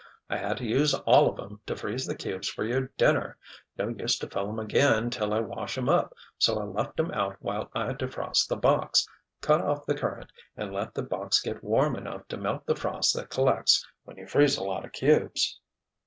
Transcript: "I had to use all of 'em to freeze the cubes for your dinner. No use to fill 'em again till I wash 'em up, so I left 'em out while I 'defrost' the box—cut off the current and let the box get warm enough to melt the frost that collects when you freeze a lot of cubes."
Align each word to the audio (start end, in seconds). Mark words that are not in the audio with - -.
"I 0.31 0.37
had 0.37 0.57
to 0.57 0.65
use 0.65 0.95
all 0.95 1.29
of 1.29 1.37
'em 1.37 1.61
to 1.67 1.75
freeze 1.75 2.07
the 2.07 2.15
cubes 2.15 2.49
for 2.49 2.63
your 2.65 2.87
dinner. 2.97 3.37
No 3.77 3.89
use 3.89 4.17
to 4.17 4.27
fill 4.27 4.49
'em 4.49 4.57
again 4.57 5.11
till 5.11 5.31
I 5.31 5.41
wash 5.41 5.77
'em 5.77 5.89
up, 5.89 6.15
so 6.39 6.59
I 6.59 6.63
left 6.63 6.99
'em 6.99 7.11
out 7.11 7.35
while 7.39 7.69
I 7.75 7.93
'defrost' 7.93 8.49
the 8.49 8.55
box—cut 8.57 9.61
off 9.61 9.85
the 9.85 9.93
current 9.93 10.31
and 10.57 10.73
let 10.73 10.95
the 10.95 11.03
box 11.03 11.39
get 11.39 11.63
warm 11.63 11.95
enough 11.95 12.27
to 12.29 12.37
melt 12.37 12.65
the 12.65 12.75
frost 12.75 13.13
that 13.15 13.29
collects 13.29 13.85
when 14.03 14.17
you 14.17 14.25
freeze 14.25 14.57
a 14.57 14.63
lot 14.63 14.85
of 14.85 14.91
cubes." 14.91 15.59